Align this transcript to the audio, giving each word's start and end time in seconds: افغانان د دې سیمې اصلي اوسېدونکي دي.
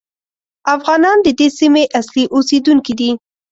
افغانان 0.75 1.17
د 1.21 1.27
دې 1.39 1.47
سیمې 1.59 1.83
اصلي 1.99 2.23
اوسېدونکي 2.35 2.93
دي. 2.99 3.11